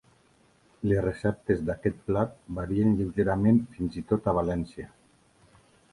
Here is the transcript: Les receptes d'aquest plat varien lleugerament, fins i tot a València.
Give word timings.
Les 0.91 1.01
receptes 1.05 1.61
d'aquest 1.67 2.01
plat 2.09 2.33
varien 2.61 2.97
lleugerament, 3.03 3.61
fins 3.77 4.01
i 4.03 4.07
tot 4.13 4.31
a 4.33 4.37
València. 4.39 4.89